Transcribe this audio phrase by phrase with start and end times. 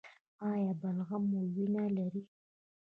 [0.49, 2.21] ایا بلغم مو وینه لري؟